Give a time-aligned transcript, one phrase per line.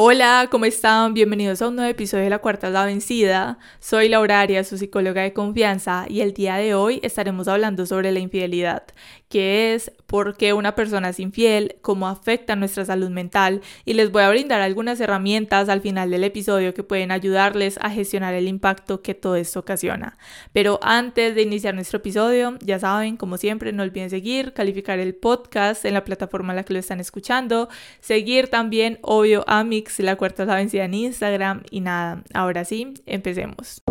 [0.00, 1.12] Hola, ¿cómo están?
[1.12, 3.58] Bienvenidos a un nuevo episodio de La Cuarta la Vencida.
[3.80, 8.12] Soy Laura Arias, su psicóloga de confianza, y el día de hoy estaremos hablando sobre
[8.12, 8.84] la infidelidad,
[9.28, 14.10] qué es, por qué una persona es infiel, cómo afecta nuestra salud mental, y les
[14.10, 18.48] voy a brindar algunas herramientas al final del episodio que pueden ayudarles a gestionar el
[18.48, 20.16] impacto que todo esto ocasiona.
[20.52, 25.14] Pero antes de iniciar nuestro episodio, ya saben, como siempre, no olviden seguir, calificar el
[25.14, 27.68] podcast en la plataforma en la que lo están escuchando,
[28.00, 32.94] seguir también, obvio, a Mix la cuarta es vencida en Instagram y nada, ahora sí,
[33.04, 33.82] empecemos.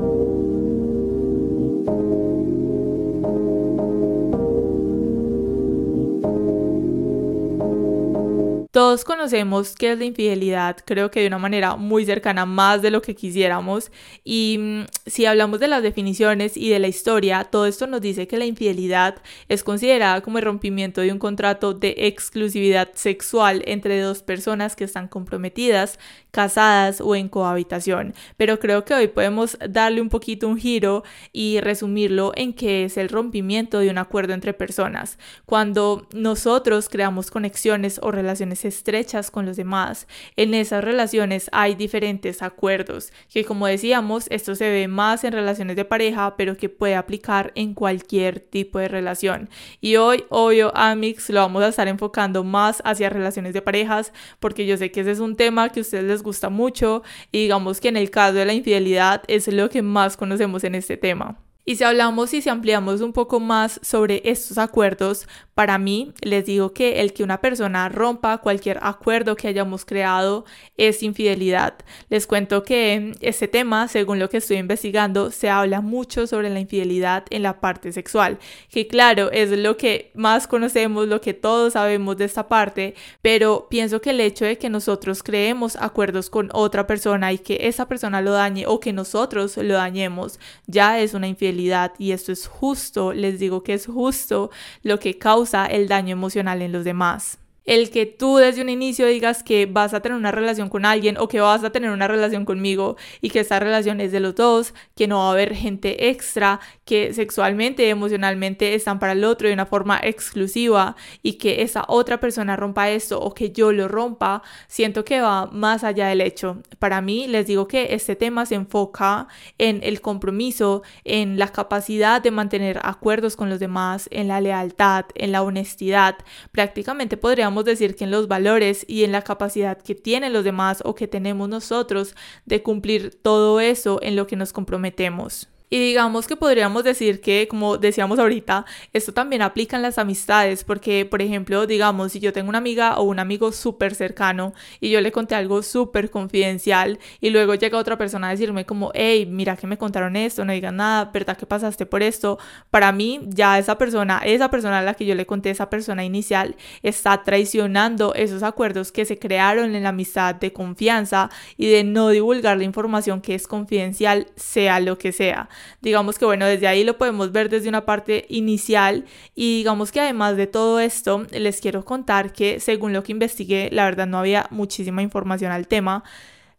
[8.71, 12.91] Todos conocemos qué es la infidelidad, creo que de una manera muy cercana, más de
[12.91, 13.91] lo que quisiéramos.
[14.23, 18.27] Y mm, si hablamos de las definiciones y de la historia, todo esto nos dice
[18.27, 24.01] que la infidelidad es considerada como el rompimiento de un contrato de exclusividad sexual entre
[24.01, 25.97] dos personas que están comprometidas,
[26.31, 28.13] casadas o en cohabitación.
[28.35, 32.97] Pero creo que hoy podemos darle un poquito un giro y resumirlo en que es
[32.97, 35.17] el rompimiento de un acuerdo entre personas.
[35.45, 40.07] Cuando nosotros creamos conexiones o relaciones estrechas con los demás.
[40.35, 45.75] En esas relaciones hay diferentes acuerdos, que como decíamos, esto se ve más en relaciones
[45.75, 49.49] de pareja, pero que puede aplicar en cualquier tipo de relación.
[49.81, 54.65] Y hoy, obvio, Amix lo vamos a estar enfocando más hacia relaciones de parejas, porque
[54.65, 57.79] yo sé que ese es un tema que a ustedes les gusta mucho y digamos
[57.79, 61.46] que en el caso de la infidelidad es lo que más conocemos en este tema.
[61.69, 66.45] Y si hablamos y si ampliamos un poco más sobre estos acuerdos, para mí les
[66.45, 70.45] digo que el que una persona rompa cualquier acuerdo que hayamos creado
[70.77, 71.73] es infidelidad.
[72.09, 76.61] Les cuento que este tema, según lo que estoy investigando, se habla mucho sobre la
[76.61, 78.39] infidelidad en la parte sexual,
[78.69, 83.67] que claro, es lo que más conocemos, lo que todos sabemos de esta parte, pero
[83.69, 87.89] pienso que el hecho de que nosotros creemos acuerdos con otra persona y que esa
[87.89, 92.47] persona lo dañe o que nosotros lo dañemos, ya es una infidelidad y esto es
[92.47, 94.51] justo, les digo que es justo
[94.83, 99.05] lo que causa el daño emocional en los demás el que tú desde un inicio
[99.05, 102.07] digas que vas a tener una relación con alguien o que vas a tener una
[102.07, 105.53] relación conmigo y que esta relación es de los dos, que no va a haber
[105.53, 111.61] gente extra que sexualmente, emocionalmente están para el otro de una forma exclusiva y que
[111.61, 116.07] esa otra persona rompa esto o que yo lo rompa, siento que va más allá
[116.07, 116.61] del hecho.
[116.79, 122.21] Para mí les digo que este tema se enfoca en el compromiso, en la capacidad
[122.21, 126.15] de mantener acuerdos con los demás, en la lealtad, en la honestidad.
[126.53, 130.81] Prácticamente podríamos decir que en los valores y en la capacidad que tienen los demás
[130.85, 132.15] o que tenemos nosotros
[132.45, 135.49] de cumplir todo eso en lo que nos comprometemos.
[135.69, 140.63] Y digamos que podríamos decir que, como decíamos ahorita, esto también aplica en las amistades,
[140.63, 144.89] porque, por ejemplo, digamos, si yo tengo una amiga o un amigo súper cercano y
[144.91, 149.25] yo le conté algo súper confidencial y luego llega otra persona a decirme como, hey,
[149.25, 152.39] mira que me contaron esto, no digan nada, ¿verdad que pasaste por esto?
[152.69, 156.05] Para mí, ya esa persona, esa persona a la que yo le conté, esa persona
[156.05, 161.83] inicial, está traicionando esos acuerdos que se crearon en la amistad de confianza y de
[161.83, 165.49] no divulgar la información que es confidencial, sea lo que sea.
[165.81, 169.05] Digamos que bueno, desde ahí lo podemos ver desde una parte inicial.
[169.35, 173.69] Y digamos que además de todo esto, les quiero contar que según lo que investigué,
[173.71, 176.03] la verdad no había muchísima información al tema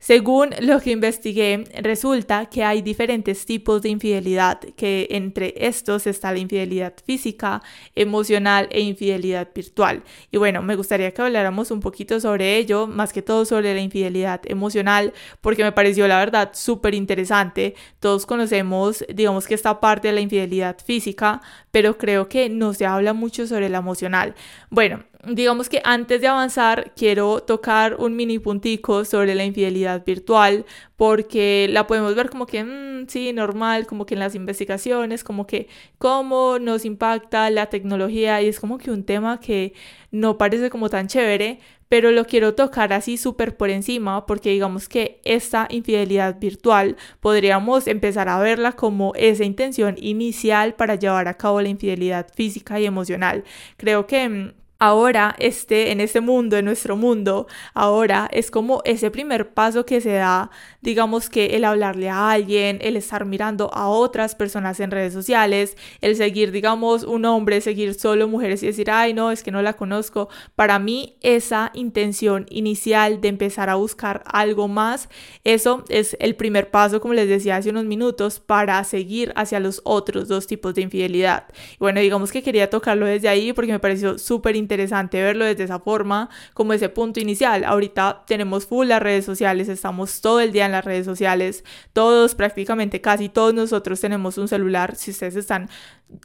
[0.01, 6.31] Según lo que investigué, resulta que hay diferentes tipos de infidelidad, que entre estos está
[6.31, 7.63] la infidelidad física,
[7.97, 10.05] emocional e infidelidad virtual.
[10.31, 13.81] Y bueno, me gustaría que habláramos un poquito sobre ello, más que todo sobre la
[13.81, 17.75] infidelidad emocional, porque me pareció la verdad súper interesante.
[17.99, 21.43] Todos conocemos, digamos que esta parte de la infidelidad física,
[21.73, 24.37] pero creo que no se habla mucho sobre la emocional.
[24.71, 30.65] Bueno, digamos que antes de avanzar quiero tocar un mini puntico sobre la infidelidad virtual
[30.97, 35.47] porque la podemos ver como que mm, sí, normal, como que en las investigaciones, como
[35.47, 35.69] que
[35.99, 39.75] cómo nos impacta la tecnología y es como que un tema que
[40.11, 44.89] no parece como tan chévere, pero lo quiero tocar así súper por encima porque digamos
[44.89, 51.35] que esta infidelidad virtual podríamos empezar a verla como esa intención inicial para llevar a
[51.35, 53.45] cabo la infidelidad física y emocional.
[53.77, 59.11] Creo que mm, ahora este, en este mundo, en nuestro mundo, ahora es como ese
[59.11, 60.51] primer paso que se da,
[60.83, 65.77] digamos que el hablarle a alguien, el estar mirando a otras personas en redes sociales,
[66.01, 69.63] el seguir, digamos, un hombre, seguir solo mujeres y decir, ay, no, es que no
[69.63, 70.29] la conozco.
[70.55, 75.09] Para mí, esa intención inicial de empezar a buscar algo más,
[75.43, 79.81] eso es el primer paso, como les decía hace unos minutos, para seguir hacia los
[79.85, 81.47] otros dos tipos de infidelidad.
[81.73, 85.45] Y bueno, digamos que quería tocarlo desde ahí porque me pareció súper interesante interesante verlo
[85.45, 87.65] desde esa forma, como ese punto inicial.
[87.65, 92.35] Ahorita tenemos full las redes sociales, estamos todo el día en las redes sociales, todos,
[92.35, 94.95] prácticamente casi todos nosotros tenemos un celular.
[94.97, 95.69] Si ustedes están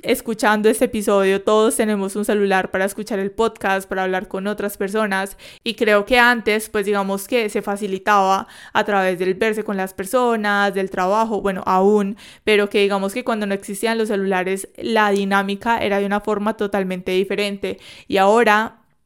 [0.01, 4.77] escuchando este episodio, todos tenemos un celular para escuchar el podcast, para hablar con otras
[4.77, 9.75] personas y creo que antes, pues digamos que se facilitaba a través del verse con
[9.75, 14.69] las personas, del trabajo, bueno, aún, pero que digamos que cuando no existían los celulares,
[14.77, 18.32] la dinámica era de una forma totalmente diferente y ahora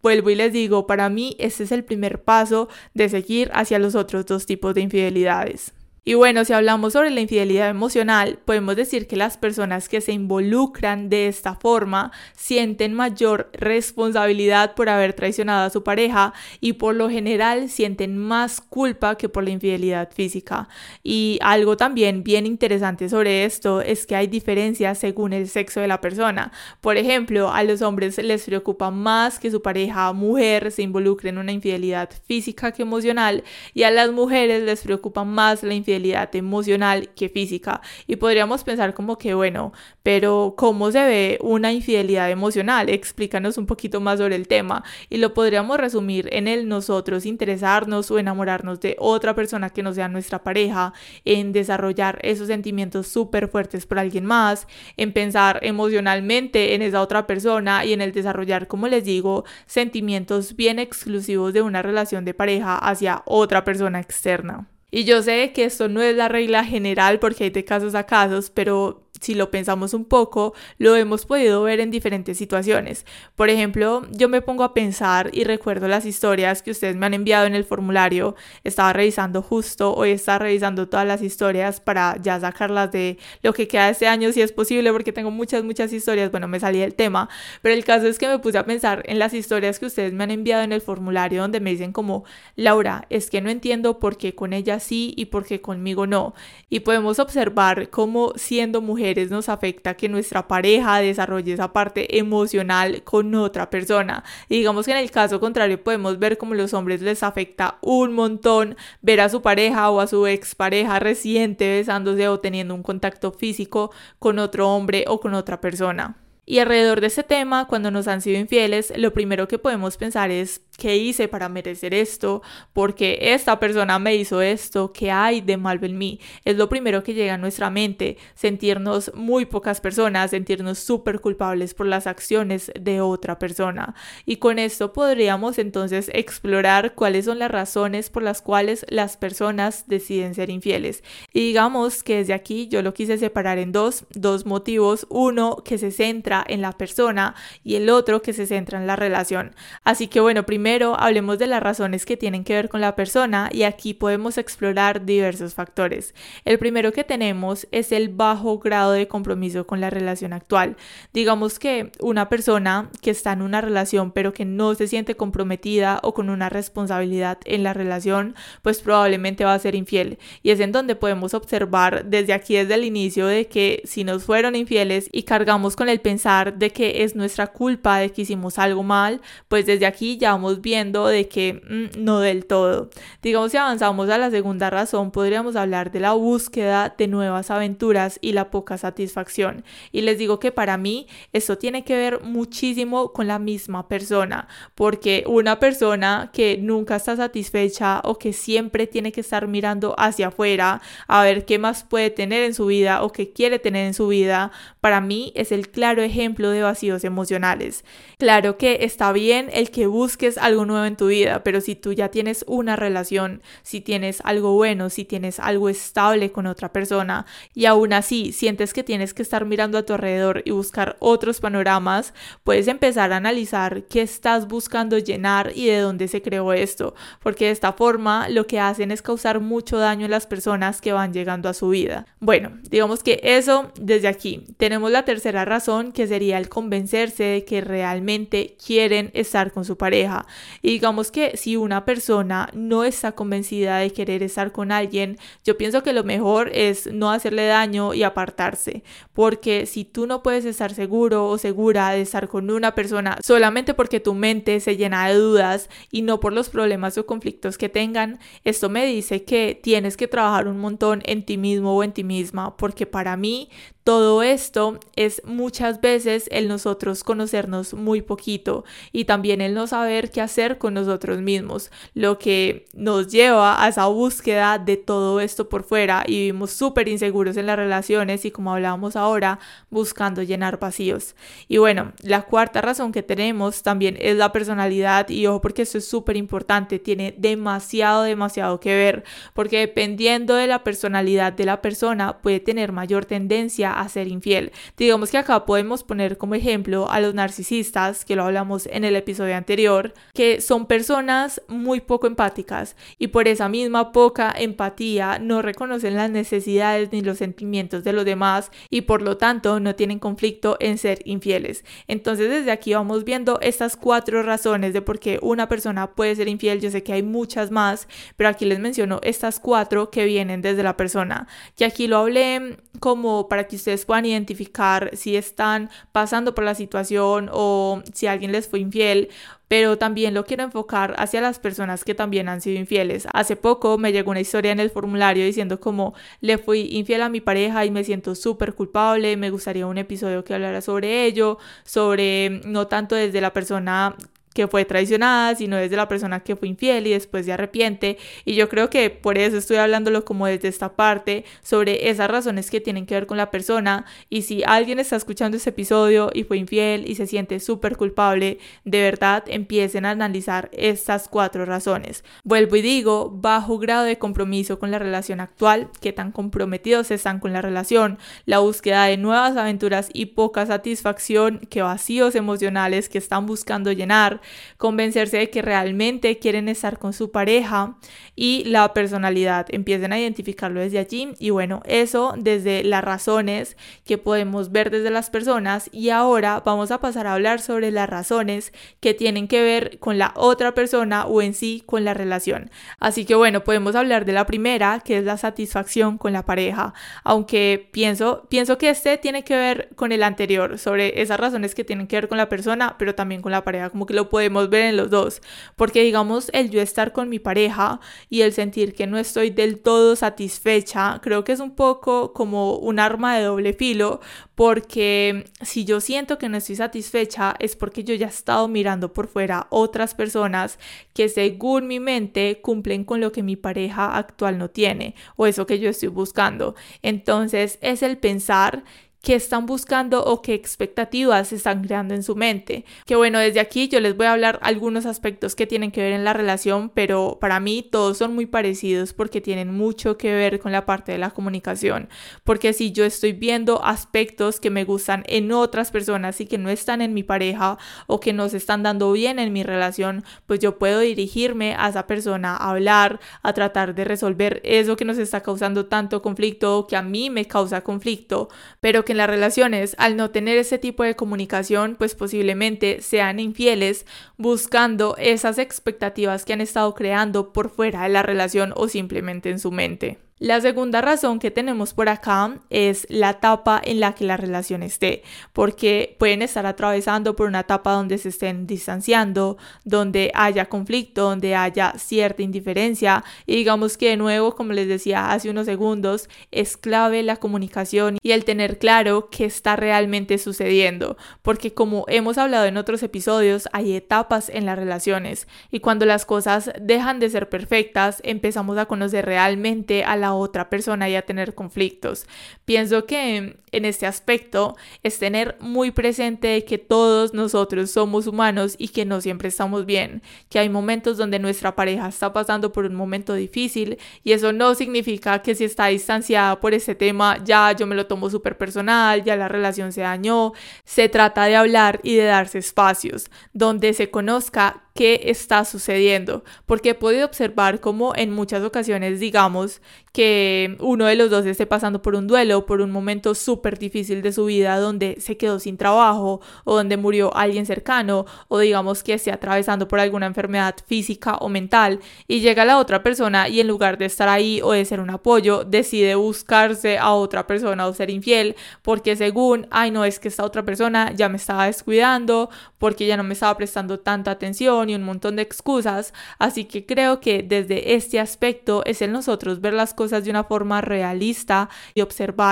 [0.02, 3.96] Vuelvo y les digo, para mí este es el primer paso de seguir hacia los
[3.96, 5.74] otros dos tipos de infidelidades.
[6.08, 10.14] Y bueno, si hablamos sobre la infidelidad emocional, podemos decir que las personas que se
[10.14, 16.96] involucran de esta forma sienten mayor responsabilidad por haber traicionado a su pareja y por
[16.96, 20.70] lo general sienten más culpa que por la infidelidad física.
[21.04, 25.90] Y algo también bien interesante sobre esto es que hay diferencias según el sexo de
[25.90, 26.54] la persona.
[26.80, 31.38] Por ejemplo, a los hombres les preocupa más que su pareja mujer se involucre en
[31.38, 33.44] una infidelidad física que emocional
[33.74, 37.82] y a las mujeres les preocupa más la infidelidad emocional que física.
[38.08, 39.74] Y podríamos pensar como que, bueno,
[40.04, 42.90] pero ¿cómo se ve una infidelidad emocional?
[42.90, 44.84] Explícanos un poquito más sobre el tema.
[45.10, 49.94] Y lo podríamos resumir en el nosotros interesarnos o enamorarnos de otra persona que no
[49.94, 50.94] sea nuestra pareja,
[51.26, 54.68] en desarrollar esos sentimientos súper fuertes por alguien más,
[54.98, 60.56] en pensar emocionalmente en esa otra persona y en el desarrollar, como les digo, sentimientos
[60.56, 64.68] bien exclusivos de una relación de pareja hacia otra persona externa.
[64.90, 68.06] Y yo sé que esto no es la regla general porque hay de casos a
[68.06, 73.06] casos, pero si lo pensamos un poco, lo hemos podido ver en diferentes situaciones.
[73.36, 77.14] Por ejemplo, yo me pongo a pensar y recuerdo las historias que ustedes me han
[77.14, 78.36] enviado en el formulario.
[78.64, 83.68] Estaba revisando justo, hoy estaba revisando todas las historias para ya sacarlas de lo que
[83.68, 86.32] queda de este año, si es posible, porque tengo muchas, muchas historias.
[86.32, 87.30] Bueno, me salí del tema,
[87.62, 90.24] pero el caso es que me puse a pensar en las historias que ustedes me
[90.24, 92.24] han enviado en el formulario donde me dicen como,
[92.56, 96.34] Laura, es que no entiendo por qué con ella sí y por qué conmigo no.
[96.70, 103.04] Y podemos observar cómo siendo mujer nos afecta que nuestra pareja desarrolle esa parte emocional
[103.04, 104.24] con otra persona.
[104.50, 108.14] Y digamos que en el caso contrario podemos ver como los hombres les afecta un
[108.14, 113.32] montón ver a su pareja o a su expareja reciente besándose o teniendo un contacto
[113.32, 116.18] físico con otro hombre o con otra persona.
[116.50, 120.32] Y alrededor de ese tema, cuando nos han sido infieles, lo primero que podemos pensar
[120.32, 122.44] es ¿Qué hice para merecer esto?
[122.72, 124.94] Porque esta persona me hizo esto?
[124.94, 126.20] ¿Qué hay de mal en mí?
[126.46, 131.74] Es lo primero que llega a nuestra mente, sentirnos muy pocas personas, sentirnos súper culpables
[131.74, 133.96] por las acciones de otra persona.
[134.28, 139.86] Y con esto podríamos entonces explorar cuáles son las razones por las cuales las personas
[139.88, 141.04] deciden ser infieles.
[141.34, 145.08] Y digamos que desde aquí yo lo quise separar en dos, dos motivos.
[145.10, 148.96] Uno que se centra en la persona y el otro que se centra en la
[148.96, 149.56] relación.
[149.84, 152.94] Así que bueno, primero Primero, hablemos de las razones que tienen que ver con la
[152.94, 156.14] persona y aquí podemos explorar diversos factores.
[156.44, 160.76] El primero que tenemos es el bajo grado de compromiso con la relación actual.
[161.14, 166.02] Digamos que una persona que está en una relación pero que no se siente comprometida
[166.04, 170.20] o con una responsabilidad en la relación, pues probablemente va a ser infiel.
[170.44, 174.26] Y es en donde podemos observar desde aquí, desde el inicio, de que si nos
[174.26, 178.60] fueron infieles y cargamos con el pensar de que es nuestra culpa de que hicimos
[178.60, 182.90] algo mal, pues desde aquí ya vamos viendo de que mm, no del todo.
[183.22, 188.20] Digamos, si avanzamos a la segunda razón, podríamos hablar de la búsqueda de nuevas aventuras
[188.22, 189.64] y la poca satisfacción.
[189.92, 194.48] Y les digo que para mí esto tiene que ver muchísimo con la misma persona,
[194.76, 200.28] porque una persona que nunca está satisfecha o que siempre tiene que estar mirando hacia
[200.28, 203.94] afuera a ver qué más puede tener en su vida o qué quiere tener en
[203.94, 207.84] su vida, para mí es el claro ejemplo de vacíos emocionales.
[208.18, 211.94] Claro que está bien el que busques algo nuevo en tu vida, pero si tú
[211.94, 217.26] ya tienes una relación, si tienes algo bueno, si tienes algo estable con otra persona
[217.54, 221.40] y aún así sientes que tienes que estar mirando a tu alrededor y buscar otros
[221.40, 222.14] panoramas,
[222.44, 227.46] puedes empezar a analizar qué estás buscando llenar y de dónde se creó esto, porque
[227.46, 231.14] de esta forma lo que hacen es causar mucho daño en las personas que van
[231.14, 232.06] llegando a su vida.
[232.20, 234.46] Bueno, digamos que eso desde aquí.
[234.58, 239.78] Tenemos la tercera razón que sería el convencerse de que realmente quieren estar con su
[239.78, 240.26] pareja.
[240.62, 245.58] Y digamos que si una persona no está convencida de querer estar con alguien, yo
[245.58, 250.46] pienso que lo mejor es no hacerle daño y apartarse, porque si tú no puedes
[250.46, 255.08] estar seguro o segura de estar con una persona solamente porque tu mente se llena
[255.08, 259.60] de dudas y no por los problemas o conflictos que tengan, esto me dice que
[259.62, 263.50] tienes que trabajar un montón en ti mismo o en ti misma, porque para mí
[263.88, 270.12] todo esto es muchas veces el nosotros conocernos muy poquito y también el no saber
[270.12, 275.48] qué hacer con nosotros mismos, lo que nos lleva a esa búsqueda de todo esto
[275.48, 279.40] por fuera y vivimos súper inseguros en las relaciones y como hablábamos ahora,
[279.70, 281.16] buscando llenar vacíos.
[281.48, 285.78] Y bueno, la cuarta razón que tenemos también es la personalidad y ojo porque esto
[285.78, 291.62] es súper importante, tiene demasiado, demasiado que ver, porque dependiendo de la personalidad de la
[291.62, 294.52] persona puede tener mayor tendencia a ser infiel.
[294.78, 298.96] Digamos que acá podemos poner como ejemplo a los narcisistas, que lo hablamos en el
[298.96, 305.42] episodio anterior, que son personas muy poco empáticas y por esa misma poca empatía no
[305.42, 310.00] reconocen las necesidades ni los sentimientos de los demás y por lo tanto no tienen
[310.00, 311.64] conflicto en ser infieles.
[311.88, 316.28] Entonces desde aquí vamos viendo estas cuatro razones de por qué una persona puede ser
[316.28, 316.62] infiel.
[316.62, 320.64] Yo sé que hay muchas más, pero aquí les menciono estas cuatro que vienen desde
[320.64, 321.28] la persona.
[321.58, 326.56] Y aquí lo hablé como para que ustedes puedan identificar si están pasando por la
[326.56, 329.10] situación o si alguien les fue infiel
[329.48, 333.08] pero también lo quiero enfocar hacia las personas que también han sido infieles.
[333.14, 337.10] Hace poco me llegó una historia en el formulario diciendo como le fui infiel a
[337.10, 341.38] mi pareja y me siento súper culpable, me gustaría un episodio que hablara sobre ello,
[341.64, 343.96] sobre no tanto desde la persona
[344.38, 347.98] que fue traicionada, sino desde la persona que fue infiel y después se arrepiente.
[348.24, 352.52] Y yo creo que por eso estoy hablándolo como desde esta parte, sobre esas razones
[352.52, 353.88] que tienen que ver con la persona.
[354.12, 358.38] Y si alguien está escuchando este episodio y fue infiel y se siente súper culpable,
[358.64, 362.04] de verdad empiecen a analizar estas cuatro razones.
[362.24, 367.20] Vuelvo y digo, bajo grado de compromiso con la relación actual, qué tan comprometidos están
[367.20, 373.00] con la relación, la búsqueda de nuevas aventuras y poca satisfacción, qué vacíos emocionales que
[373.00, 374.22] están buscando llenar,
[374.58, 377.78] convencerse de que realmente quieren estar con su pareja
[378.16, 379.48] y la personalidad.
[379.50, 384.90] Empiecen a identificarlo desde allí y bueno, eso desde las razones que podemos ver desde
[384.90, 389.42] las personas y ahora vamos a pasar a hablar sobre las razones que tienen que
[389.42, 392.50] ver con la otra persona o en sí con la relación.
[392.80, 396.74] Así que bueno, podemos hablar de la primera, que es la satisfacción con la pareja,
[397.04, 401.64] aunque pienso, pienso que este tiene que ver con el anterior, sobre esas razones que
[401.64, 404.50] tienen que ver con la persona, pero también con la pareja, como que lo podemos
[404.50, 405.22] ver en los dos,
[405.56, 409.60] porque digamos el yo estar con mi pareja y el sentir que no estoy del
[409.60, 414.02] todo satisfecha, creo que es un poco como un arma de doble filo,
[414.34, 418.92] porque si yo siento que no estoy satisfecha es porque yo ya he estado mirando
[418.92, 420.58] por fuera otras personas
[420.96, 425.46] que según mi mente cumplen con lo que mi pareja actual no tiene o eso
[425.46, 426.56] que yo estoy buscando.
[426.82, 428.64] Entonces es el pensar
[429.08, 432.66] qué están buscando o qué expectativas están creando en su mente.
[432.86, 435.94] Que bueno, desde aquí yo les voy a hablar algunos aspectos que tienen que ver
[435.94, 440.42] en la relación, pero para mí todos son muy parecidos porque tienen mucho que ver
[440.42, 441.88] con la parte de la comunicación.
[442.26, 446.50] Porque si yo estoy viendo aspectos que me gustan en otras personas y que no
[446.50, 450.42] están en mi pareja o que no se están dando bien en mi relación, pues
[450.42, 454.98] yo puedo dirigirme a esa persona a hablar, a tratar de resolver eso que nos
[454.98, 458.28] está causando tanto conflicto o que a mí me causa conflicto,
[458.60, 463.20] pero que en las relaciones, al no tener ese tipo de comunicación, pues posiblemente sean
[463.20, 463.86] infieles
[464.18, 469.38] buscando esas expectativas que han estado creando por fuera de la relación o simplemente en
[469.38, 470.00] su mente.
[470.20, 474.64] La segunda razón que tenemos por acá es la etapa en la que la relación
[474.64, 481.04] esté, porque pueden estar atravesando por una etapa donde se estén distanciando, donde haya conflicto,
[481.04, 483.04] donde haya cierta indiferencia.
[483.28, 488.00] Y digamos que de nuevo, como les decía hace unos segundos, es clave la comunicación
[488.02, 493.48] y el tener claro qué está realmente sucediendo, porque como hemos hablado en otros episodios,
[493.54, 495.28] hay etapas en las relaciones.
[495.52, 500.50] Y cuando las cosas dejan de ser perfectas, empezamos a conocer realmente a la otra
[500.50, 502.06] persona y a tener conflictos.
[502.48, 508.70] Pienso que en este aspecto es tener muy presente que todos nosotros somos humanos y
[508.70, 512.76] que no siempre estamos bien, que hay momentos donde nuestra pareja está pasando por un
[512.76, 517.68] momento difícil y eso no significa que si está distanciada por este tema ya yo
[517.68, 520.32] me lo tomo súper personal, ya la relación se dañó,
[520.64, 526.70] se trata de hablar y de darse espacios donde se conozca qué está sucediendo, porque
[526.70, 529.60] he podido observar cómo en muchas ocasiones digamos
[529.92, 534.02] que uno de los dos esté pasando por un duelo, por un momento súper difícil
[534.02, 538.84] de su vida donde se quedó sin trabajo o donde murió alguien cercano o digamos
[538.84, 543.40] que esté atravesando por alguna enfermedad física o mental y llega la otra persona y
[543.40, 547.68] en lugar de estar ahí o de ser un apoyo decide buscarse a otra persona
[547.68, 551.46] o ser infiel porque según, ay no es que esta otra persona ya me estaba
[551.46, 556.46] descuidando porque ya no me estaba prestando tanta atención y un montón de excusas, así
[556.46, 560.62] que creo que desde este aspecto es en nosotros ver las cosas de una forma
[560.62, 562.27] realista y observar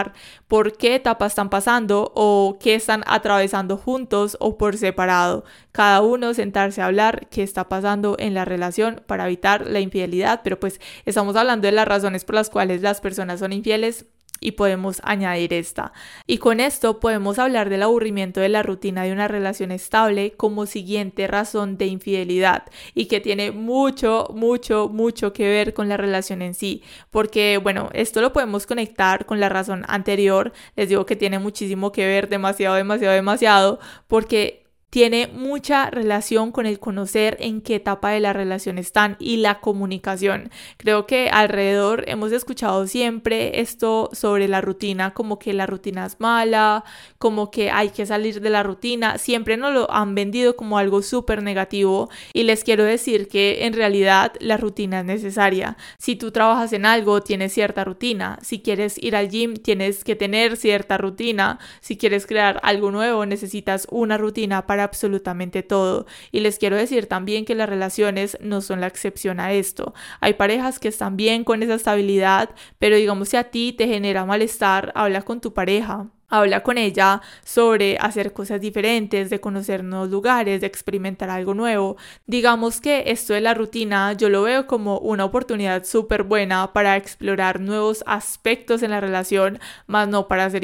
[0.48, 5.44] por qué etapas están pasando o qué están atravesando juntos o por separado.
[5.72, 10.42] Cada uno sentarse a hablar qué está pasando en la relación para evitar la infidelidad,
[10.44, 14.06] pero pues estamos hablando de las razones por las cuales las personas son infieles
[14.40, 15.94] y podemos añadir esta.
[16.28, 20.66] Y con esto podemos hablar del aburrimiento de la rutina de una relación estable como
[20.66, 22.64] siguiente razón de infidelidad
[22.94, 26.84] y que tiene mucho, mucho, mucho que ver con la relación en sí.
[27.12, 30.54] Porque, bueno, esto lo podemos conectar con la razón anterior.
[30.76, 34.65] Les digo que tiene muchísimo que ver, demasiado, demasiado, demasiado, porque
[34.96, 39.60] tiene mucha relación con el conocer en qué etapa de la relación están y la
[39.60, 40.50] comunicación.
[40.78, 46.22] Creo que alrededor hemos escuchado siempre esto sobre la rutina, como que la rutina es
[46.22, 46.86] mala,
[47.18, 49.18] como que hay que salir de la rutina.
[49.18, 53.74] Siempre nos lo han vendido como algo súper negativo y les quiero decir que en
[53.74, 55.76] realidad la rutina es necesaria.
[55.98, 58.40] Si tú trabajas en algo, tienes cierta rutina.
[58.42, 61.60] Si quieres ir al gym, tienes que tener cierta rutina.
[61.82, 66.06] Si quieres crear algo nuevo, necesitas una rutina para absolutamente todo.
[66.32, 69.94] Y les quiero decir también que las relaciones no son la excepción a esto.
[70.22, 74.26] Hay parejas que están bien con esa estabilidad, pero digamos si a ti te genera
[74.26, 76.08] malestar, habla con tu pareja.
[76.28, 81.98] Habla con ella sobre hacer cosas diferentes, de conocer nuevos lugares, de experimentar algo nuevo.
[82.26, 86.98] Digamos que esto de la rutina yo lo veo como una oportunidad súper buena para
[86.98, 90.64] explorar nuevos aspectos en la relación, más no para hacer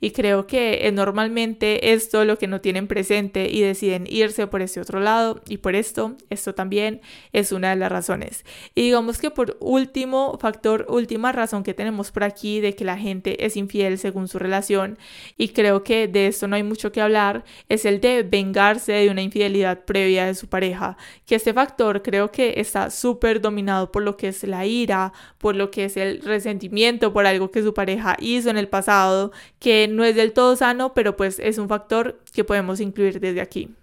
[0.00, 4.60] Y creo que es normalmente esto lo que no tienen presente y deciden irse por
[4.60, 7.00] ese otro lado y por esto, esto también
[7.32, 8.44] es una de las razones.
[8.74, 12.98] Y digamos que por último factor, última razón que tenemos por aquí de que la
[12.98, 14.98] gente es infiel según su relación
[15.38, 19.10] y creo que de esto no hay mucho que hablar, es el de vengarse de
[19.10, 24.02] una infidelidad previa de su pareja, que este factor creo que está súper dominado por
[24.02, 27.72] lo que es la ira, por lo que es el resentimiento por algo que su
[27.72, 31.68] pareja hizo en el pasado que no es del todo sano, pero pues es un
[31.68, 33.74] factor que podemos incluir desde aquí.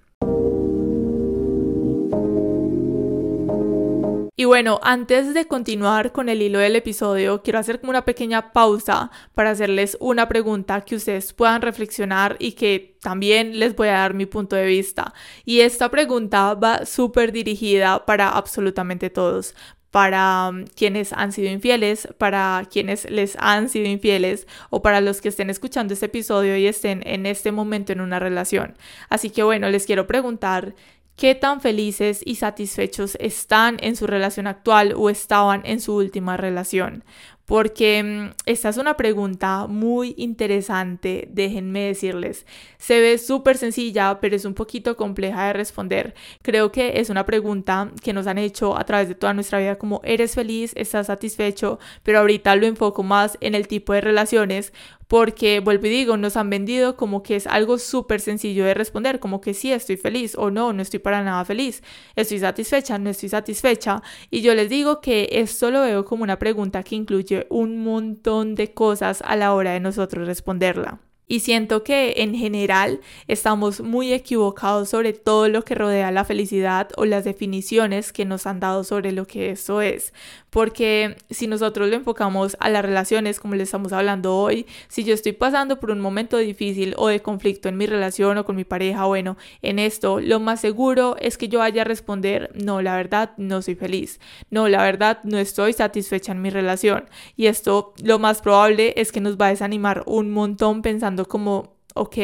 [4.37, 8.51] Y bueno, antes de continuar con el hilo del episodio, quiero hacer como una pequeña
[8.51, 13.93] pausa para hacerles una pregunta que ustedes puedan reflexionar y que también les voy a
[13.93, 15.13] dar mi punto de vista.
[15.45, 19.55] Y esta pregunta va súper dirigida para absolutamente todos,
[19.95, 25.21] para um, quienes han sido infieles, para quienes les han sido infieles o para los
[25.21, 28.75] que estén escuchando este episodio y estén en este momento en una relación.
[29.07, 30.75] Así que bueno, les quiero preguntar
[31.15, 36.35] qué tan felices y satisfechos están en su relación actual o estaban en su última
[36.35, 37.05] relación
[37.45, 42.45] porque mm, esta es una pregunta muy interesante, déjenme decirles.
[42.77, 46.15] Se ve súper sencilla, pero es un poquito compleja de responder.
[46.41, 49.75] Creo que es una pregunta que nos han hecho a través de toda nuestra vida
[49.75, 50.73] como ¿eres feliz?
[50.75, 51.79] ¿Estás satisfecho?
[52.03, 54.73] Pero ahorita lo enfoco más en el tipo de relaciones
[55.07, 59.19] porque, vuelvo y digo, nos han vendido como que es algo súper sencillo de responder,
[59.19, 61.83] como que sí estoy feliz o no, no estoy para nada feliz,
[62.15, 64.01] estoy satisfecha, no estoy satisfecha.
[64.29, 68.55] Y yo les digo que esto lo veo como una pregunta que incluye un montón
[68.55, 70.99] de cosas a la hora de nosotros responderla.
[71.27, 76.89] Y siento que en general estamos muy equivocados sobre todo lo que rodea la felicidad
[76.97, 80.13] o las definiciones que nos han dado sobre lo que eso es.
[80.51, 85.13] Porque si nosotros lo enfocamos a las relaciones como le estamos hablando hoy, si yo
[85.13, 88.63] estoy pasando por un momento difícil o de conflicto en mi relación o con mi
[88.63, 92.95] pareja, bueno, en esto lo más seguro es que yo vaya a responder, no, la
[92.95, 97.93] verdad no soy feliz, no, la verdad no estoy satisfecha en mi relación y esto
[98.03, 102.17] lo más probable es que nos va a desanimar un montón pensando como, ok,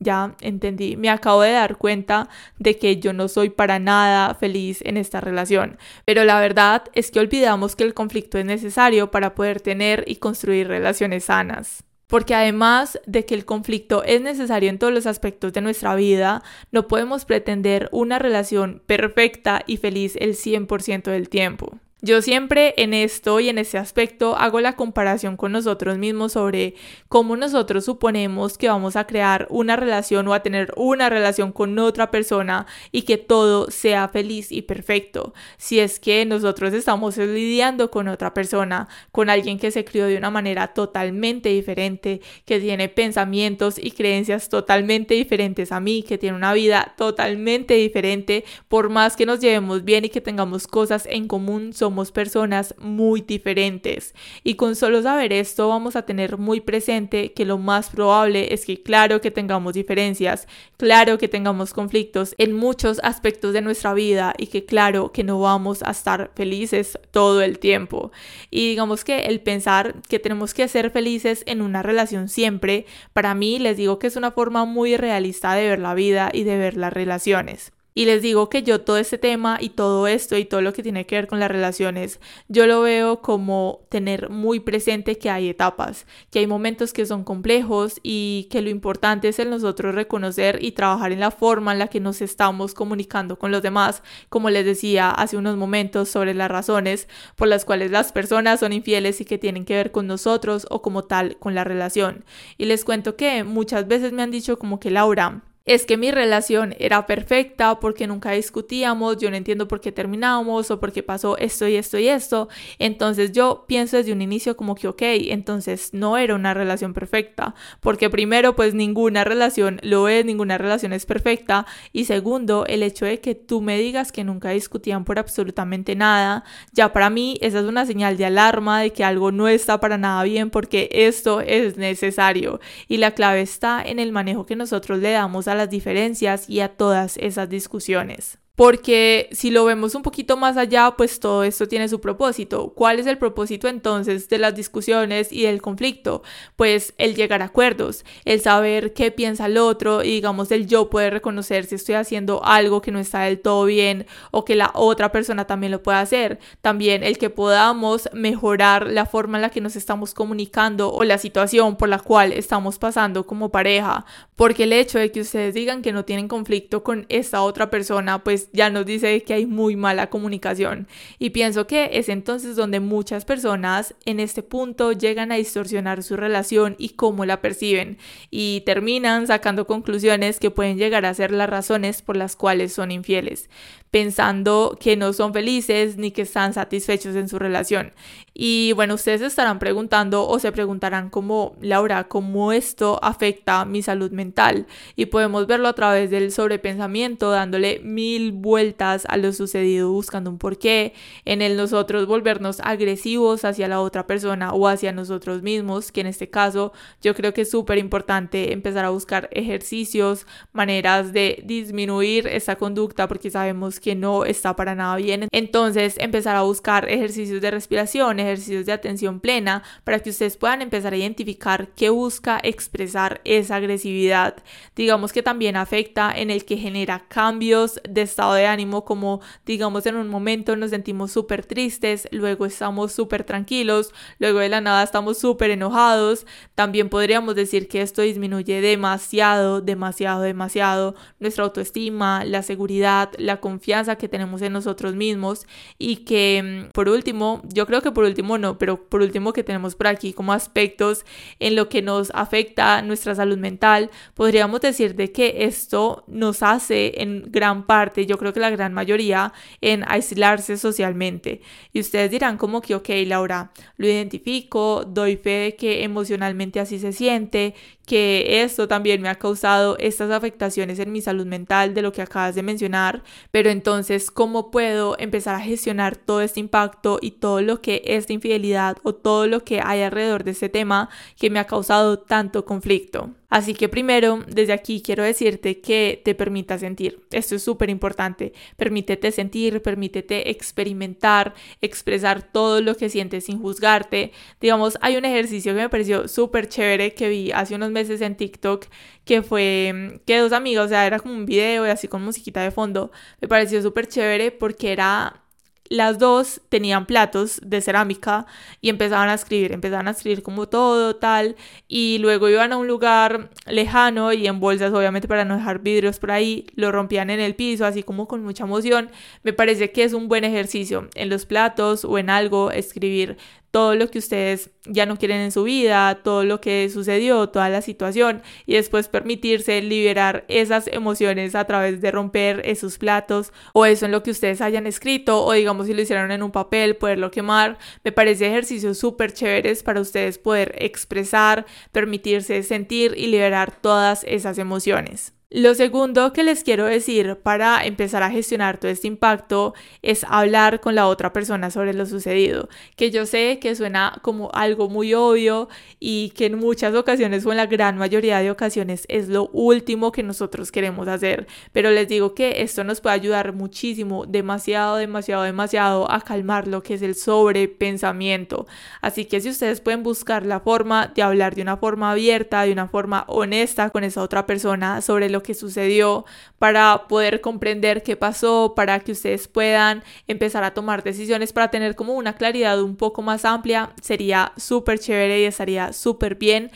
[0.00, 4.80] ya entendí, me acabo de dar cuenta de que yo no soy para nada feliz
[4.84, 5.78] en esta relación.
[6.06, 10.16] Pero la verdad es que olvidamos que el conflicto es necesario para poder tener y
[10.16, 11.84] construir relaciones sanas.
[12.06, 16.42] Porque además de que el conflicto es necesario en todos los aspectos de nuestra vida,
[16.72, 21.78] no podemos pretender una relación perfecta y feliz el 100% del tiempo.
[22.02, 26.74] Yo siempre en esto y en ese aspecto hago la comparación con nosotros mismos sobre
[27.08, 31.78] cómo nosotros suponemos que vamos a crear una relación o a tener una relación con
[31.78, 35.34] otra persona y que todo sea feliz y perfecto.
[35.58, 40.16] Si es que nosotros estamos lidiando con otra persona, con alguien que se crió de
[40.16, 46.34] una manera totalmente diferente, que tiene pensamientos y creencias totalmente diferentes a mí, que tiene
[46.34, 51.28] una vida totalmente diferente, por más que nos llevemos bien y que tengamos cosas en
[51.28, 51.74] común,
[52.12, 54.14] personas muy diferentes.
[54.44, 58.64] Y con solo saber esto vamos a tener muy presente que lo más probable es
[58.64, 64.34] que claro que tengamos diferencias, claro que tengamos conflictos en muchos aspectos de nuestra vida
[64.38, 68.12] y que claro que no vamos a estar felices todo el tiempo.
[68.50, 73.34] Y digamos que el pensar que tenemos que ser felices en una relación siempre, para
[73.34, 76.56] mí les digo que es una forma muy realista de ver la vida y de
[76.56, 77.72] ver las relaciones.
[77.94, 80.82] Y les digo que yo todo este tema y todo esto y todo lo que
[80.82, 85.48] tiene que ver con las relaciones, yo lo veo como tener muy presente que hay
[85.48, 90.58] etapas, que hay momentos que son complejos y que lo importante es el nosotros reconocer
[90.62, 94.50] y trabajar en la forma en la que nos estamos comunicando con los demás, como
[94.50, 99.20] les decía hace unos momentos sobre las razones por las cuales las personas son infieles
[99.20, 102.24] y que tienen que ver con nosotros o como tal con la relación.
[102.56, 106.10] Y les cuento que muchas veces me han dicho como que Laura, es que mi
[106.10, 111.04] relación era perfecta porque nunca discutíamos, yo no entiendo por qué terminamos o por qué
[111.04, 112.48] pasó esto y esto y esto.
[112.80, 117.54] Entonces yo pienso desde un inicio como que, ok, entonces no era una relación perfecta,
[117.78, 123.04] porque primero pues ninguna relación lo es, ninguna relación es perfecta y segundo, el hecho
[123.04, 127.60] de que tú me digas que nunca discutían por absolutamente nada, ya para mí esa
[127.60, 131.40] es una señal de alarma de que algo no está para nada bien porque esto
[131.40, 135.70] es necesario y la clave está en el manejo que nosotros le damos a las
[135.70, 141.18] diferencias y a todas esas discusiones porque si lo vemos un poquito más allá, pues
[141.18, 142.74] todo esto tiene su propósito.
[142.74, 146.22] ¿Cuál es el propósito entonces de las discusiones y del conflicto?
[146.56, 150.90] Pues el llegar a acuerdos, el saber qué piensa el otro y digamos el yo
[150.90, 154.72] poder reconocer si estoy haciendo algo que no está del todo bien o que la
[154.74, 156.38] otra persona también lo pueda hacer.
[156.60, 161.16] También el que podamos mejorar la forma en la que nos estamos comunicando o la
[161.16, 164.04] situación por la cual estamos pasando como pareja.
[164.36, 168.22] Porque el hecho de que ustedes digan que no tienen conflicto con esta otra persona,
[168.22, 170.88] pues ya nos dice que hay muy mala comunicación.
[171.18, 176.16] Y pienso que es entonces donde muchas personas en este punto llegan a distorsionar su
[176.16, 177.98] relación y cómo la perciben
[178.30, 182.90] y terminan sacando conclusiones que pueden llegar a ser las razones por las cuales son
[182.90, 183.48] infieles
[183.90, 187.92] pensando que no son felices ni que están satisfechos en su relación.
[188.32, 194.12] Y bueno, ustedes estarán preguntando o se preguntarán como, Laura, ¿cómo esto afecta mi salud
[194.12, 194.66] mental?
[194.94, 200.38] Y podemos verlo a través del sobrepensamiento, dándole mil vueltas a lo sucedido buscando un
[200.38, 206.00] porqué, en el nosotros volvernos agresivos hacia la otra persona o hacia nosotros mismos, que
[206.00, 211.42] en este caso yo creo que es súper importante empezar a buscar ejercicios, maneras de
[211.44, 215.28] disminuir esa conducta porque sabemos que no está para nada bien.
[215.32, 220.62] Entonces empezar a buscar ejercicios de respiración, ejercicios de atención plena para que ustedes puedan
[220.62, 224.36] empezar a identificar qué busca expresar esa agresividad.
[224.76, 229.96] Digamos que también afecta en el que genera cambios de de ánimo como digamos en
[229.96, 235.18] un momento nos sentimos súper tristes, luego estamos súper tranquilos, luego de la nada estamos
[235.18, 236.26] súper enojados.
[236.54, 243.96] También podríamos decir que esto disminuye demasiado, demasiado, demasiado nuestra autoestima, la seguridad, la confianza
[243.96, 245.46] que tenemos en nosotros mismos
[245.78, 249.44] y que mm, por último, yo creo que por último no, pero por último que
[249.44, 251.04] tenemos por aquí como aspectos
[251.38, 257.02] en lo que nos afecta nuestra salud mental, podríamos decir de que esto nos hace
[257.02, 261.40] en gran parte, yo creo que la gran mayoría, en aislarse socialmente.
[261.72, 266.80] Y ustedes dirán como que, ok, Laura, lo identifico, doy fe de que emocionalmente así
[266.80, 267.54] se siente,
[267.90, 272.02] que esto también me ha causado estas afectaciones en mi salud mental de lo que
[272.02, 277.40] acabas de mencionar, pero entonces, ¿cómo puedo empezar a gestionar todo este impacto y todo
[277.40, 281.40] lo que esta infidelidad o todo lo que hay alrededor de este tema que me
[281.40, 283.10] ha causado tanto conflicto?
[283.30, 287.00] Así que primero, desde aquí quiero decirte que te permita sentir.
[287.12, 288.32] Esto es súper importante.
[288.56, 294.10] Permítete sentir, permítete experimentar, expresar todo lo que sientes sin juzgarte.
[294.40, 298.16] Digamos, hay un ejercicio que me pareció súper chévere que vi hace unos meses en
[298.16, 298.66] TikTok
[299.04, 302.42] que fue que dos amigos, o sea, era como un video y así con musiquita
[302.42, 302.90] de fondo.
[303.20, 305.22] Me pareció súper chévere porque era
[305.70, 308.26] las dos tenían platos de cerámica
[308.60, 311.36] y empezaban a escribir, empezaban a escribir como todo, tal,
[311.68, 316.00] y luego iban a un lugar lejano y en bolsas, obviamente para no dejar vidrios
[316.00, 318.90] por ahí, lo rompían en el piso, así como con mucha emoción.
[319.22, 323.16] Me parece que es un buen ejercicio en los platos o en algo escribir
[323.50, 327.48] todo lo que ustedes ya no quieren en su vida, todo lo que sucedió, toda
[327.48, 333.66] la situación y después permitirse liberar esas emociones a través de romper esos platos o
[333.66, 336.76] eso en lo que ustedes hayan escrito o digamos si lo hicieron en un papel,
[336.76, 337.58] poderlo quemar.
[337.84, 344.38] Me parece ejercicios súper chéveres para ustedes poder expresar, permitirse sentir y liberar todas esas
[344.38, 345.19] emociones.
[345.32, 350.58] Lo segundo que les quiero decir para empezar a gestionar todo este impacto es hablar
[350.58, 354.92] con la otra persona sobre lo sucedido, que yo sé que suena como algo muy
[354.92, 359.28] obvio y que en muchas ocasiones o en la gran mayoría de ocasiones es lo
[359.28, 364.78] último que nosotros queremos hacer, pero les digo que esto nos puede ayudar muchísimo, demasiado,
[364.78, 368.48] demasiado, demasiado a calmar lo que es el sobrepensamiento.
[368.80, 372.52] Así que si ustedes pueden buscar la forma de hablar de una forma abierta, de
[372.52, 376.04] una forma honesta con esa otra persona sobre lo que sucedió,
[376.38, 381.74] para poder comprender qué pasó, para que ustedes puedan empezar a tomar decisiones, para tener
[381.74, 386.50] como una claridad un poco más amplia, sería súper chévere y estaría súper bien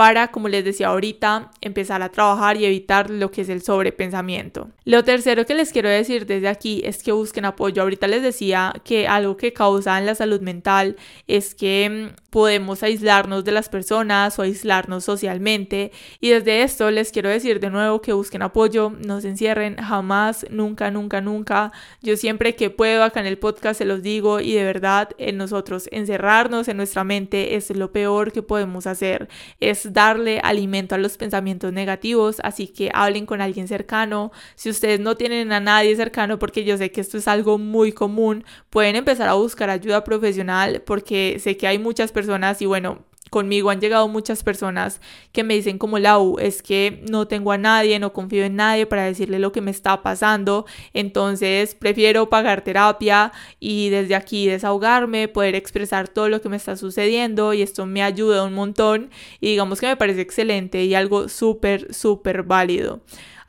[0.00, 4.70] para, como les decía ahorita, empezar a trabajar y evitar lo que es el sobrepensamiento.
[4.86, 7.82] Lo tercero que les quiero decir desde aquí es que busquen apoyo.
[7.82, 12.82] Ahorita les decía que algo que causa en la salud mental es que mm, podemos
[12.82, 15.90] aislarnos de las personas o aislarnos socialmente.
[16.20, 20.46] Y desde esto les quiero decir de nuevo que busquen apoyo, no se encierren jamás,
[20.50, 21.72] nunca, nunca, nunca.
[22.02, 25.36] Yo siempre que puedo acá en el podcast se los digo y de verdad en
[25.36, 29.28] nosotros encerrarnos en nuestra mente es lo peor que podemos hacer.
[29.58, 34.30] Es darle alimento a los pensamientos negativos, así que hablen con alguien cercano.
[34.54, 37.92] Si ustedes no tienen a nadie cercano, porque yo sé que esto es algo muy
[37.92, 42.19] común, pueden empezar a buscar ayuda profesional porque sé que hay muchas personas
[42.60, 42.98] y bueno,
[43.30, 45.00] conmigo han llegado muchas personas
[45.32, 48.86] que me dicen como Lau, es que no tengo a nadie, no confío en nadie
[48.86, 55.28] para decirle lo que me está pasando, entonces prefiero pagar terapia y desde aquí desahogarme,
[55.28, 59.50] poder expresar todo lo que me está sucediendo y esto me ayuda un montón y
[59.50, 63.00] digamos que me parece excelente y algo súper, súper válido.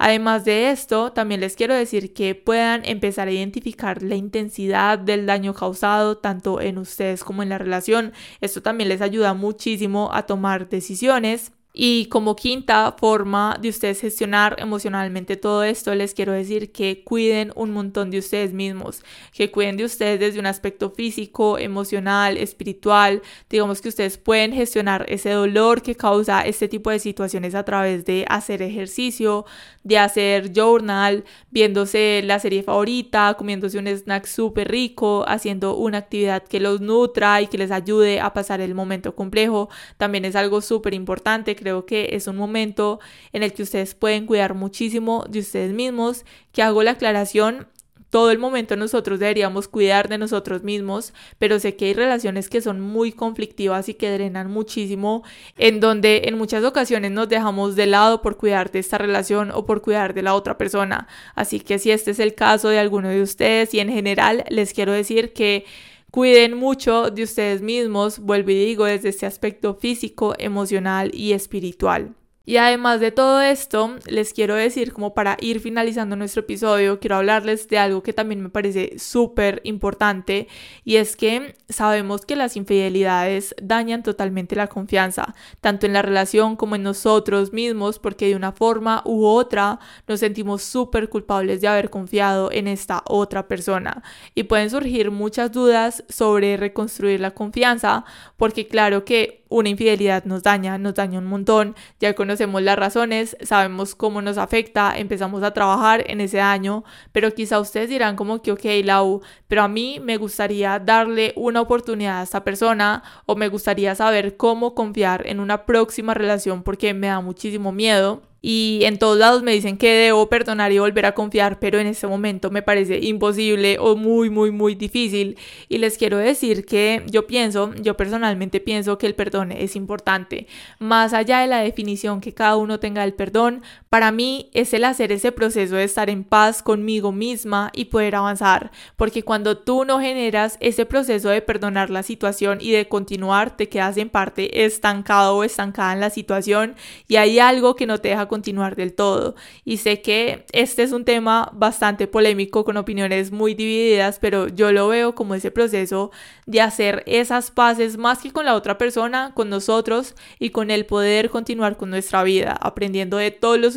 [0.03, 5.27] Además de esto, también les quiero decir que puedan empezar a identificar la intensidad del
[5.27, 8.11] daño causado tanto en ustedes como en la relación.
[8.39, 14.57] Esto también les ayuda muchísimo a tomar decisiones y como quinta forma de ustedes gestionar
[14.59, 19.03] emocionalmente todo esto, les quiero decir que cuiden un montón de ustedes mismos,
[19.33, 23.21] que cuiden de ustedes desde un aspecto físico, emocional, espiritual.
[23.49, 28.03] Digamos que ustedes pueden gestionar ese dolor que causa este tipo de situaciones a través
[28.03, 29.45] de hacer ejercicio,
[29.83, 36.43] de hacer journal, viéndose la serie favorita, comiéndose un snack súper rico, haciendo una actividad
[36.43, 39.69] que los nutra y que les ayude a pasar el momento complejo.
[39.97, 42.99] También es algo súper importante creo que es un momento
[43.31, 47.67] en el que ustedes pueden cuidar muchísimo de ustedes mismos, que hago la aclaración
[48.11, 52.61] todo el momento nosotros deberíamos cuidar de nosotros mismos, pero sé que hay relaciones que
[52.61, 55.23] son muy conflictivas y que drenan muchísimo,
[55.57, 59.65] en donde en muchas ocasiones nos dejamos de lado por cuidar de esta relación o
[59.65, 61.07] por cuidar de la otra persona.
[61.35, 64.73] Así que si este es el caso de alguno de ustedes y en general les
[64.73, 65.63] quiero decir que
[66.11, 72.15] Cuiden mucho de ustedes mismos, vuelvo y digo, desde este aspecto físico, emocional y espiritual.
[72.43, 77.17] Y además de todo esto, les quiero decir, como para ir finalizando nuestro episodio, quiero
[77.17, 80.47] hablarles de algo que también me parece súper importante
[80.83, 86.55] y es que sabemos que las infidelidades dañan totalmente la confianza, tanto en la relación
[86.55, 91.67] como en nosotros mismos, porque de una forma u otra nos sentimos súper culpables de
[91.67, 94.01] haber confiado en esta otra persona.
[94.33, 98.03] Y pueden surgir muchas dudas sobre reconstruir la confianza,
[98.35, 103.37] porque claro que una infidelidad nos daña, nos daña un montón, ya conocemos las razones,
[103.41, 108.41] sabemos cómo nos afecta, empezamos a trabajar en ese daño, pero quizá ustedes dirán como
[108.41, 113.35] que, ok, Lau, pero a mí me gustaría darle una oportunidad a esta persona o
[113.35, 118.79] me gustaría saber cómo confiar en una próxima relación porque me da muchísimo miedo y
[118.83, 122.07] en todos lados me dicen que debo perdonar y volver a confiar, pero en este
[122.07, 125.37] momento me parece imposible o muy, muy, muy difícil.
[125.69, 130.47] Y les quiero decir que yo pienso, yo personalmente pienso que el perdón es importante.
[130.79, 134.85] Más allá de la definición que cada uno tenga del perdón, para mí es el
[134.85, 138.71] hacer ese proceso de estar en paz conmigo misma y poder avanzar.
[138.95, 143.67] Porque cuando tú no generas ese proceso de perdonar la situación y de continuar, te
[143.67, 146.77] quedas en parte estancado o estancada en la situación
[147.09, 149.35] y hay algo que no te deja continuar del todo.
[149.65, 154.71] Y sé que este es un tema bastante polémico con opiniones muy divididas, pero yo
[154.71, 156.11] lo veo como ese proceso
[156.45, 160.85] de hacer esas paces más que con la otra persona, con nosotros y con el
[160.85, 163.69] poder continuar con nuestra vida, aprendiendo de todo lo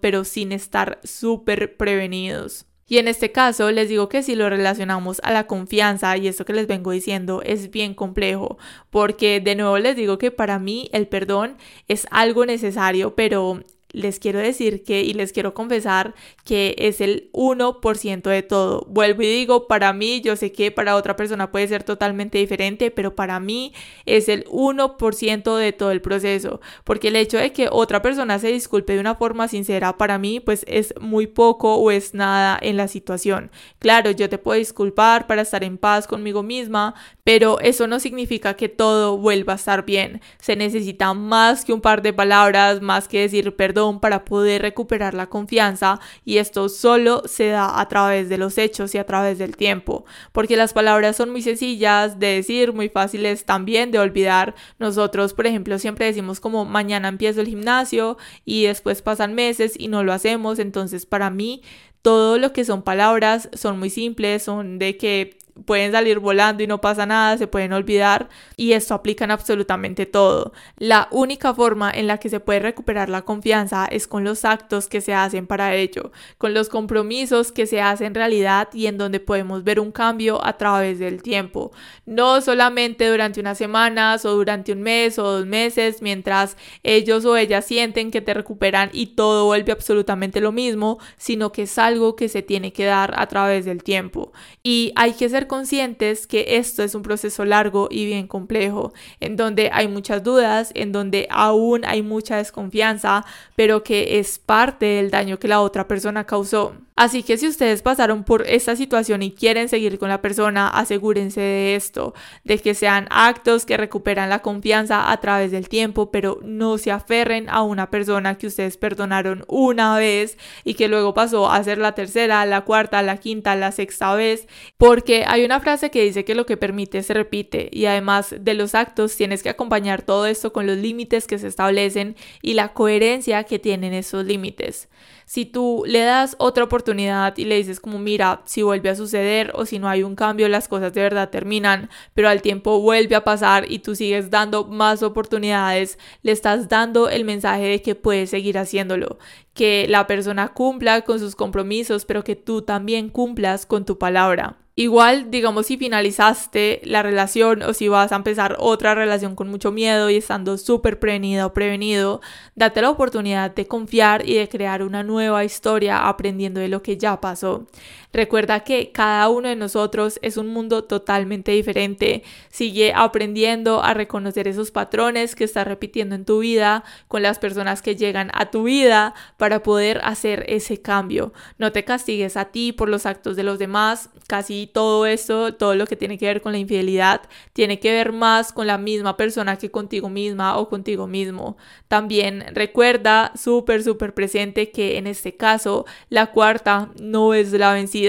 [0.00, 2.66] pero sin estar súper prevenidos.
[2.86, 6.44] Y en este caso les digo que si lo relacionamos a la confianza y esto
[6.44, 8.58] que les vengo diciendo es bien complejo,
[8.90, 11.56] porque de nuevo les digo que para mí el perdón
[11.88, 17.30] es algo necesario, pero les quiero decir que y les quiero confesar que es el
[17.32, 18.86] 1% de todo.
[18.88, 22.90] Vuelvo y digo, para mí, yo sé que para otra persona puede ser totalmente diferente,
[22.90, 23.72] pero para mí
[24.06, 28.48] es el 1% de todo el proceso, porque el hecho de que otra persona se
[28.48, 32.76] disculpe de una forma sincera para mí, pues es muy poco o es nada en
[32.76, 33.50] la situación.
[33.78, 38.54] Claro, yo te puedo disculpar para estar en paz conmigo misma, pero eso no significa
[38.54, 40.20] que todo vuelva a estar bien.
[40.40, 45.14] Se necesita más que un par de palabras, más que decir perdón para poder recuperar
[45.14, 49.38] la confianza y esto solo se da a través de los hechos y a través
[49.38, 54.54] del tiempo, porque las palabras son muy sencillas de decir, muy fáciles también de olvidar.
[54.78, 59.88] Nosotros, por ejemplo, siempre decimos como mañana empiezo el gimnasio y después pasan meses y
[59.88, 61.62] no lo hacemos, entonces para mí
[62.02, 66.66] todo lo que son palabras son muy simples, son de que pueden salir volando y
[66.66, 70.52] no pasa nada, se pueden olvidar y esto aplica en absolutamente todo.
[70.78, 74.88] La única forma en la que se puede recuperar la confianza es con los actos
[74.88, 79.20] que se hacen para ello, con los compromisos que se hacen realidad y en donde
[79.20, 81.72] podemos ver un cambio a través del tiempo,
[82.06, 87.36] no solamente durante unas semanas o durante un mes o dos meses mientras ellos o
[87.36, 92.16] ellas sienten que te recuperan y todo vuelve absolutamente lo mismo, sino que es algo
[92.16, 96.56] que se tiene que dar a través del tiempo y hay que ser conscientes que
[96.56, 101.26] esto es un proceso largo y bien complejo, en donde hay muchas dudas, en donde
[101.30, 103.24] aún hay mucha desconfianza,
[103.56, 106.74] pero que es parte del daño que la otra persona causó.
[106.94, 111.40] Así que si ustedes pasaron por esta situación y quieren seguir con la persona, asegúrense
[111.40, 112.12] de esto,
[112.44, 116.90] de que sean actos que recuperan la confianza a través del tiempo, pero no se
[116.90, 121.78] aferren a una persona que ustedes perdonaron una vez y que luego pasó a ser
[121.78, 126.26] la tercera, la cuarta, la quinta, la sexta vez, porque hay una frase que dice
[126.26, 130.26] que lo que permite se repite y además de los actos tienes que acompañar todo
[130.26, 134.88] esto con los límites que se establecen y la coherencia que tienen esos límites.
[135.24, 139.52] Si tú le das otra oportunidad y le dices como mira, si vuelve a suceder
[139.54, 143.14] o si no hay un cambio, las cosas de verdad terminan, pero al tiempo vuelve
[143.14, 147.94] a pasar y tú sigues dando más oportunidades, le estás dando el mensaje de que
[147.94, 149.18] puedes seguir haciéndolo,
[149.54, 154.56] que la persona cumpla con sus compromisos, pero que tú también cumplas con tu palabra.
[154.74, 159.70] Igual, digamos, si finalizaste la relación o si vas a empezar otra relación con mucho
[159.70, 162.22] miedo y estando súper prevenida o prevenido,
[162.54, 166.96] date la oportunidad de confiar y de crear una nueva historia aprendiendo de lo que
[166.96, 167.66] ya pasó.
[168.12, 172.22] Recuerda que cada uno de nosotros es un mundo totalmente diferente.
[172.50, 177.80] Sigue aprendiendo a reconocer esos patrones que estás repitiendo en tu vida con las personas
[177.80, 181.32] que llegan a tu vida para poder hacer ese cambio.
[181.56, 184.10] No te castigues a ti por los actos de los demás.
[184.26, 187.22] Casi todo esto, todo lo que tiene que ver con la infidelidad,
[187.54, 191.56] tiene que ver más con la misma persona que contigo misma o contigo mismo.
[191.88, 198.01] También recuerda súper, súper presente que en este caso la cuarta no es la vencida,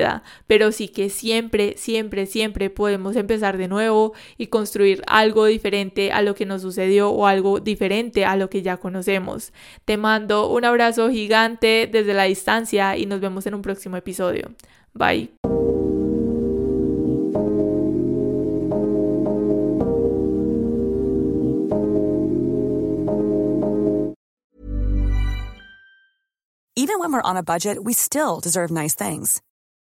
[0.48, 6.22] pero sí que siempre, siempre, siempre podemos empezar de nuevo y construir algo diferente a
[6.22, 9.54] lo que nos sucedió o algo diferente a lo que ya conocemos.
[9.86, 14.52] Te mando un abrazo gigante desde la distancia y nos vemos en un próximo episodio.
[14.94, 15.32] Bye.
[26.76, 29.41] Even when we're on a budget, we still deserve nice things.